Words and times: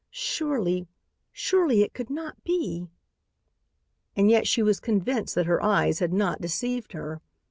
Surely! 0.09 0.87
Surely 1.31 1.83
it 1.83 1.93
could 1.93 2.09
not 2.09 2.43
be." 2.43 2.87
And 4.15 4.31
yet 4.31 4.47
she 4.47 4.63
was 4.63 4.79
convinced 4.79 5.35
that 5.35 5.45
her 5.45 5.61
eyes 5.63 5.99
had 5.99 6.11
not 6.11 6.41
deceived 6.41 6.93
her. 6.93 7.21